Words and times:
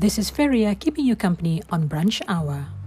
This 0.00 0.16
is 0.16 0.30
Feria 0.30 0.74
keeping 0.74 1.04
you 1.04 1.14
company 1.14 1.60
on 1.68 1.86
Brunch 1.86 2.22
Hour. 2.26 2.79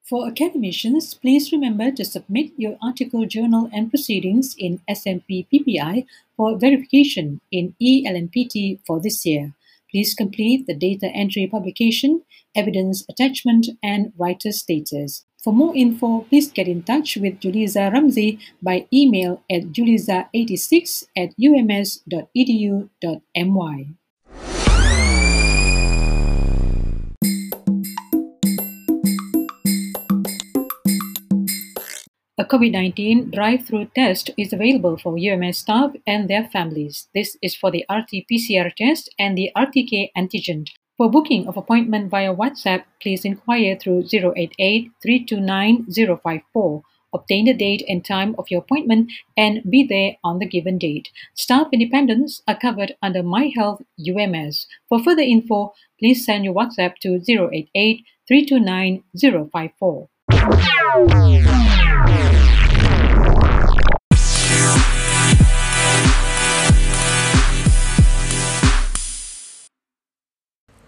For 0.03 0.27
academicians, 0.27 1.13
please 1.15 1.51
remember 1.51 1.91
to 1.91 2.05
submit 2.05 2.51
your 2.57 2.77
article, 2.83 3.25
journal, 3.25 3.69
and 3.73 3.89
proceedings 3.89 4.55
in 4.59 4.79
SMP 4.87 5.47
PPI 5.51 6.05
for 6.37 6.55
verification 6.57 7.41
in 7.51 7.75
ELNPT 7.81 8.81
for 8.85 8.99
this 8.99 9.25
year. 9.25 9.55
Please 9.93 10.15
complete 10.15 10.65
the 10.65 10.73
data 10.73 11.07
entry 11.13 11.45
publication, 11.45 12.23
evidence 12.55 13.05
attachment, 13.07 13.67
and 13.83 14.11
writer 14.17 14.51
status. 14.51 15.25
For 15.43 15.53
more 15.53 15.75
info, 15.75 16.21
please 16.21 16.51
get 16.51 16.67
in 16.67 16.81
touch 16.81 17.15
with 17.17 17.39
Juliza 17.39 17.91
Ramsey 17.93 18.39
by 18.61 18.87
email 18.91 19.43
at 19.51 19.71
juliza86 19.73 21.03
at 21.15 21.35
ums.edu.my. 21.37 22.03
A 32.35 32.43
COVID 32.43 32.71
19 32.71 33.29
drive 33.29 33.63
through 33.63 33.91
test 33.93 34.31
is 34.39 34.51
available 34.51 34.97
for 34.97 35.19
UMS 35.19 35.59
staff 35.59 35.91
and 36.07 36.27
their 36.27 36.45
families. 36.45 37.07
This 37.13 37.37
is 37.43 37.55
for 37.55 37.69
the 37.69 37.85
RT 37.91 38.25
PCR 38.27 38.73
test 38.75 39.13
and 39.19 39.37
the 39.37 39.51
RTK 39.55 40.09
antigen. 40.17 40.67
For 40.97 41.11
booking 41.11 41.47
of 41.47 41.57
appointment 41.57 42.09
via 42.09 42.33
WhatsApp, 42.33 42.85
please 42.99 43.23
inquire 43.23 43.77
through 43.77 44.07
088 44.11 44.89
329 45.03 45.85
054. 45.93 46.81
Obtain 47.13 47.45
the 47.45 47.53
date 47.53 47.83
and 47.87 48.03
time 48.03 48.33
of 48.39 48.49
your 48.49 48.61
appointment 48.61 49.11
and 49.37 49.61
be 49.69 49.83
there 49.83 50.17
on 50.23 50.39
the 50.39 50.47
given 50.47 50.79
date. 50.79 51.09
Staff 51.35 51.67
independence 51.71 52.41
are 52.47 52.57
covered 52.57 52.95
under 53.03 53.21
My 53.21 53.51
Health 53.55 53.83
UMS. 53.99 54.65
For 54.89 55.03
further 55.03 55.21
info, 55.21 55.73
please 55.99 56.25
send 56.25 56.45
your 56.45 56.55
WhatsApp 56.55 56.95
to 57.01 57.21
088 57.29 58.03
329 58.27 59.03
054. 59.15 60.09
Ow! 60.45 61.07
Ow! 61.09 61.41
Ow! 61.47 62.42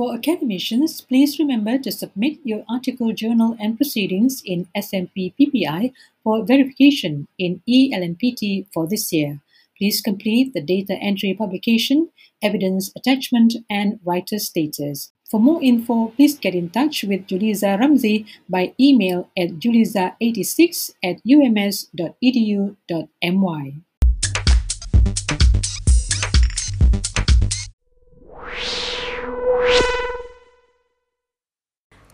For 0.00 0.14
academicians, 0.14 1.02
please 1.02 1.38
remember 1.38 1.76
to 1.76 1.92
submit 1.92 2.38
your 2.42 2.64
article, 2.70 3.12
journal, 3.12 3.54
and 3.60 3.76
proceedings 3.76 4.40
in 4.42 4.66
SMP 4.74 5.34
PPI 5.38 5.92
for 6.24 6.42
verification 6.42 7.28
in 7.38 7.60
ELNPT 7.68 8.64
for 8.72 8.86
this 8.86 9.12
year. 9.12 9.42
Please 9.76 10.00
complete 10.00 10.54
the 10.54 10.62
data 10.62 10.94
entry 10.94 11.34
publication, 11.34 12.08
evidence 12.42 12.90
attachment, 12.96 13.56
and 13.68 14.00
writer 14.02 14.38
status. 14.38 15.12
For 15.30 15.38
more 15.38 15.62
info, 15.62 16.08
please 16.16 16.36
get 16.36 16.56
in 16.56 16.70
touch 16.70 17.04
with 17.04 17.28
Juliza 17.28 17.78
Ramsey 17.78 18.26
by 18.48 18.74
email 18.80 19.30
at 19.38 19.60
juliza86 19.62 20.90
at 21.04 21.20
ums.edu.my. 21.24 22.00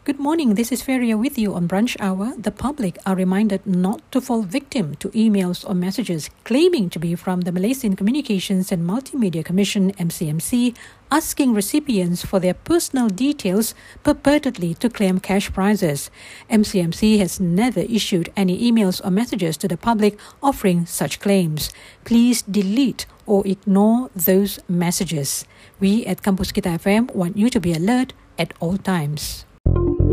Good 0.06 0.20
morning, 0.20 0.54
this 0.54 0.70
is 0.70 0.82
Feria 0.84 1.18
with 1.18 1.36
you 1.36 1.54
on 1.54 1.66
Brunch 1.66 1.96
Hour. 1.98 2.34
The 2.38 2.52
public 2.52 2.96
are 3.04 3.16
reminded 3.16 3.66
not 3.66 4.00
to 4.12 4.20
fall 4.20 4.42
victim 4.42 4.94
to 5.02 5.08
emails 5.08 5.68
or 5.68 5.74
messages 5.74 6.30
claiming 6.44 6.90
to 6.90 7.00
be 7.00 7.16
from 7.16 7.40
the 7.40 7.50
Malaysian 7.50 7.96
Communications 7.96 8.70
and 8.70 8.88
Multimedia 8.88 9.44
Commission 9.44 9.92
MCMC 9.94 10.76
asking 11.10 11.54
recipients 11.54 12.24
for 12.24 12.38
their 12.38 12.54
personal 12.54 13.08
details 13.08 13.74
purportedly 14.04 14.78
to 14.78 14.88
claim 14.88 15.18
cash 15.18 15.52
prizes. 15.52 16.08
MCMC 16.48 17.18
has 17.18 17.40
never 17.40 17.80
issued 17.80 18.32
any 18.36 18.70
emails 18.70 19.04
or 19.04 19.10
messages 19.10 19.56
to 19.56 19.66
the 19.66 19.76
public 19.76 20.16
offering 20.40 20.86
such 20.86 21.18
claims. 21.18 21.72
Please 22.04 22.42
delete 22.42 23.06
or 23.26 23.44
ignore 23.44 24.08
those 24.14 24.60
messages. 24.68 25.44
We 25.80 26.06
at 26.06 26.22
Kampus 26.22 26.54
Kita 26.54 26.78
FM 26.78 27.12
want 27.12 27.36
you 27.36 27.50
to 27.50 27.58
be 27.58 27.72
alert 27.72 28.12
at 28.38 28.54
all 28.60 28.78
times. 28.78 29.45
This 29.76 30.00
is 30.00 30.05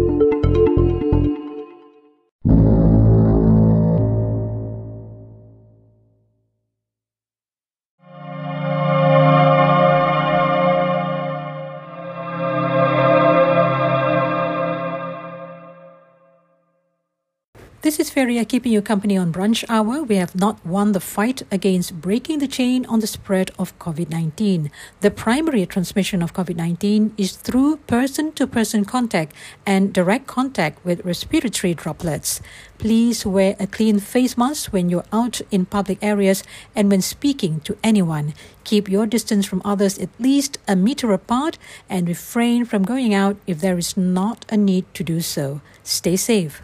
Keeping 18.13 18.71
you 18.71 18.83
company 18.83 19.17
on 19.17 19.33
Brunch 19.33 19.65
Hour. 19.69 20.03
We 20.03 20.17
have 20.17 20.35
not 20.35 20.63
won 20.63 20.91
the 20.91 20.99
fight 20.99 21.41
against 21.49 21.99
breaking 21.99 22.37
the 22.37 22.47
chain 22.47 22.85
on 22.85 22.99
the 22.99 23.07
spread 23.07 23.49
of 23.57 23.77
COVID 23.79 24.11
19. 24.11 24.69
The 25.01 25.09
primary 25.09 25.65
transmission 25.65 26.21
of 26.21 26.31
COVID 26.31 26.55
19 26.55 27.15
is 27.17 27.35
through 27.35 27.77
person 27.87 28.31
to 28.33 28.45
person 28.45 28.85
contact 28.85 29.33
and 29.65 29.91
direct 29.91 30.27
contact 30.27 30.85
with 30.85 31.03
respiratory 31.03 31.73
droplets. 31.73 32.39
Please 32.77 33.25
wear 33.25 33.55
a 33.59 33.65
clean 33.65 33.97
face 33.97 34.37
mask 34.37 34.71
when 34.71 34.91
you're 34.91 35.09
out 35.11 35.41
in 35.49 35.65
public 35.65 35.97
areas 36.03 36.43
and 36.75 36.91
when 36.91 37.01
speaking 37.01 37.61
to 37.61 37.75
anyone. 37.83 38.35
Keep 38.63 38.89
your 38.89 39.07
distance 39.07 39.47
from 39.47 39.63
others 39.65 39.97
at 39.97 40.09
least 40.19 40.59
a 40.67 40.75
meter 40.75 41.11
apart 41.13 41.57
and 41.89 42.07
refrain 42.07 42.63
from 42.63 42.83
going 42.83 43.15
out 43.15 43.37
if 43.47 43.59
there 43.59 43.79
is 43.79 43.97
not 43.97 44.45
a 44.49 44.55
need 44.55 44.85
to 44.93 45.03
do 45.03 45.19
so. 45.19 45.61
Stay 45.81 46.15
safe. 46.15 46.61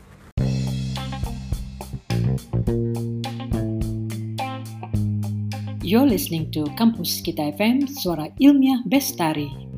You're 5.89 6.05
listening 6.05 6.53
to 6.53 6.69
Kampus 6.77 7.17
Kita 7.25 7.49
FM, 7.57 7.89
Suara 7.89 8.29
Ilmiah 8.37 8.85
Bestari. 8.85 9.68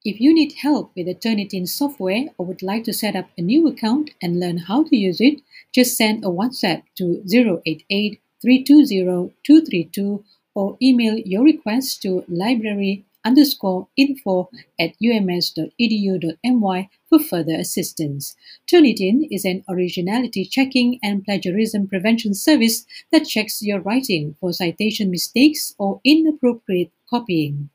If 0.04 0.20
you 0.20 0.34
need 0.34 0.52
help 0.52 0.92
with 0.94 1.06
the 1.06 1.14
Turnitin 1.14 1.66
software 1.66 2.26
or 2.36 2.44
would 2.44 2.62
like 2.62 2.84
to 2.84 2.92
set 2.92 3.16
up 3.16 3.30
a 3.38 3.40
new 3.40 3.66
account 3.66 4.10
and 4.20 4.38
learn 4.38 4.58
how 4.58 4.84
to 4.84 4.94
use 4.94 5.18
it, 5.18 5.40
just 5.72 5.96
send 5.96 6.22
a 6.22 6.28
WhatsApp 6.28 6.82
to 6.96 7.22
088 7.26 8.20
320 8.42 9.34
232 9.42 10.22
or 10.54 10.76
email 10.82 11.16
your 11.16 11.42
request 11.42 12.02
to 12.02 12.22
library 12.28 13.06
underscore 13.24 13.88
info 13.96 14.50
at 14.78 14.92
ums.edu.my 15.02 16.88
for 17.08 17.18
further 17.18 17.54
assistance. 17.54 18.36
Turnitin 18.70 19.26
is 19.30 19.46
an 19.46 19.64
originality 19.70 20.44
checking 20.44 20.98
and 21.02 21.24
plagiarism 21.24 21.88
prevention 21.88 22.34
service 22.34 22.84
that 23.10 23.24
checks 23.24 23.62
your 23.62 23.80
writing 23.80 24.36
for 24.38 24.52
citation 24.52 25.10
mistakes 25.10 25.74
or 25.78 26.02
inappropriate 26.04 26.92
copying. 27.08 27.70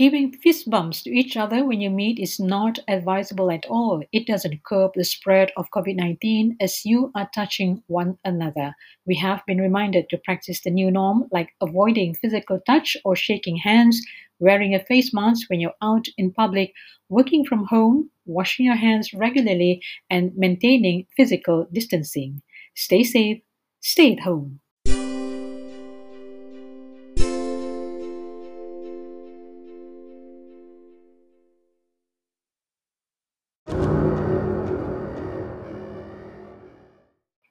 Giving 0.00 0.32
fist 0.32 0.70
bumps 0.70 1.02
to 1.02 1.10
each 1.10 1.36
other 1.36 1.62
when 1.62 1.82
you 1.82 1.90
meet 1.90 2.18
is 2.18 2.40
not 2.40 2.78
advisable 2.88 3.50
at 3.50 3.66
all. 3.66 4.02
It 4.12 4.26
doesn't 4.26 4.64
curb 4.64 4.92
the 4.94 5.04
spread 5.04 5.52
of 5.58 5.70
COVID 5.72 5.94
19 5.94 6.56
as 6.58 6.86
you 6.86 7.12
are 7.14 7.28
touching 7.34 7.82
one 7.86 8.16
another. 8.24 8.74
We 9.04 9.16
have 9.16 9.42
been 9.46 9.60
reminded 9.60 10.08
to 10.08 10.16
practice 10.16 10.62
the 10.62 10.70
new 10.70 10.90
norm, 10.90 11.28
like 11.30 11.50
avoiding 11.60 12.14
physical 12.14 12.60
touch 12.66 12.96
or 13.04 13.14
shaking 13.14 13.56
hands, 13.56 14.00
wearing 14.38 14.74
a 14.74 14.82
face 14.82 15.12
mask 15.12 15.50
when 15.50 15.60
you're 15.60 15.82
out 15.82 16.06
in 16.16 16.32
public, 16.32 16.72
working 17.10 17.44
from 17.44 17.66
home, 17.66 18.08
washing 18.24 18.64
your 18.64 18.76
hands 18.76 19.12
regularly, 19.12 19.82
and 20.08 20.34
maintaining 20.34 21.08
physical 21.14 21.66
distancing. 21.74 22.40
Stay 22.74 23.04
safe, 23.04 23.42
stay 23.80 24.14
at 24.14 24.20
home. 24.20 24.60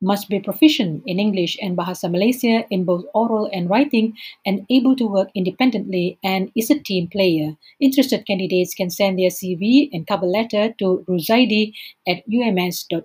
must 0.00 0.28
be 0.28 0.40
proficient 0.40 1.02
in 1.06 1.18
English 1.18 1.56
and 1.60 1.76
Bahasa 1.76 2.10
Malaysia 2.10 2.64
in 2.70 2.84
both 2.84 3.04
oral 3.14 3.48
and 3.52 3.68
writing 3.70 4.14
and 4.46 4.66
able 4.70 4.96
to 4.96 5.06
work 5.06 5.30
independently 5.34 6.18
and 6.22 6.50
is 6.56 6.70
a 6.70 6.78
team 6.78 7.08
player. 7.08 7.56
Interested 7.80 8.26
candidates 8.26 8.74
can 8.74 8.90
send 8.90 9.18
their 9.18 9.30
CV 9.30 9.88
and 9.92 10.06
cover 10.06 10.26
letter 10.26 10.74
to 10.78 11.04
ruzaidi 11.08 11.72
at 12.06 12.22
ums.edu.my. 12.28 13.04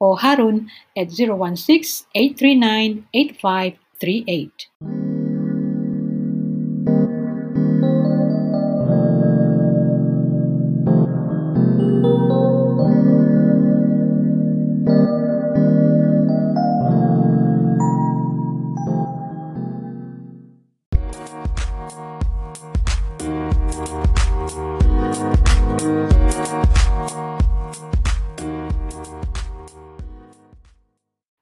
or 0.00 0.18
Harun 0.18 0.70
at 0.96 1.10
016 1.10 2.06
839 2.14 3.06
8538. 3.14 4.97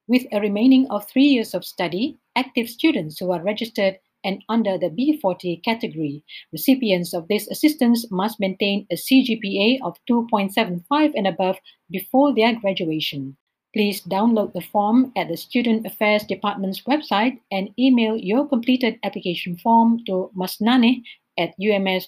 With 0.08 0.26
a 0.32 0.40
remaining 0.40 0.86
of 0.90 1.08
three 1.08 1.24
years 1.24 1.54
of 1.54 1.64
study, 1.64 2.18
active 2.36 2.68
students 2.68 3.18
who 3.18 3.32
are 3.32 3.42
registered 3.42 3.98
and 4.24 4.42
under 4.48 4.76
the 4.76 4.90
B40 4.90 5.62
category. 5.62 6.24
Recipients 6.52 7.14
of 7.14 7.28
this 7.28 7.48
assistance 7.48 8.10
must 8.10 8.40
maintain 8.40 8.86
a 8.90 8.96
CGPA 8.96 9.78
of 9.82 9.96
2.75 10.10 11.12
and 11.14 11.26
above 11.26 11.58
before 11.90 12.34
their 12.34 12.54
graduation. 12.54 13.36
Please 13.72 14.02
download 14.02 14.52
the 14.52 14.62
form 14.62 15.12
at 15.16 15.28
the 15.28 15.36
Student 15.36 15.86
Affairs 15.86 16.24
Department's 16.24 16.82
website 16.82 17.38
and 17.52 17.68
email 17.78 18.16
your 18.16 18.48
completed 18.48 18.98
application 19.04 19.56
form 19.58 20.00
to 20.06 20.30
masnane 20.36 21.02
at 21.38 21.54
ums.edu.my 21.60 22.02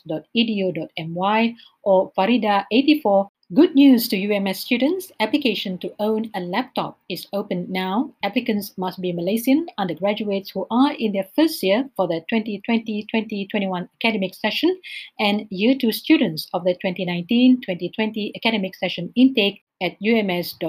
or 1.83 2.11
farida84 2.19 3.29
Good 3.55 3.75
news 3.75 4.09
to 4.09 4.19
UMS 4.19 4.61
students 4.61 5.11
application 5.21 5.79
to 5.79 5.95
own 5.99 6.31
a 6.35 6.41
laptop 6.41 6.99
is 7.09 7.27
open 7.33 7.65
now. 7.73 8.13
Applicants 8.23 8.77
must 8.77 9.01
be 9.01 9.11
Malaysian 9.11 9.67
undergraduates 9.79 10.51
who 10.51 10.67
are 10.71 10.93
in 10.93 11.13
their 11.13 11.27
first 11.35 11.63
year 11.63 11.89
for 11.97 12.07
the 12.07 12.21
2020 12.29 13.07
2021 13.11 13.89
academic 14.05 14.35
session 14.35 14.79
and 15.19 15.47
year 15.49 15.75
2 15.75 15.93
students 15.93 16.47
of 16.53 16.65
the 16.65 16.75
2019 16.75 17.63
2020 17.63 18.33
academic 18.37 18.75
session 18.75 19.11
intake 19.17 19.63
at 19.81 19.97
ums.edu.my. 20.03 20.69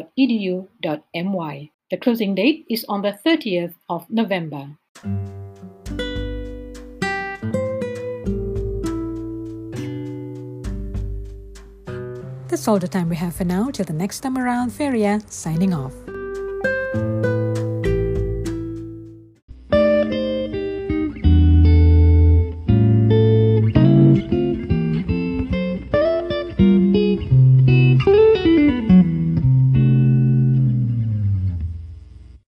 The 1.91 1.97
closing 1.97 2.33
date 2.33 2.65
is 2.69 2.85
on 2.87 3.01
the 3.01 3.19
30th 3.25 3.73
of 3.89 4.09
November. 4.09 4.69
That's 12.49 12.67
all 12.67 12.79
the 12.79 12.87
time 12.87 13.09
we 13.09 13.15
have 13.15 13.35
for 13.35 13.45
now. 13.45 13.69
Till 13.69 13.85
the 13.85 13.93
next 13.93 14.21
time 14.21 14.37
around, 14.37 14.71
Feria 14.71 15.21
signing 15.29 15.73
off. 15.73 15.93